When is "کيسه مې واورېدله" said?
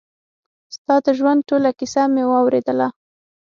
1.79-2.87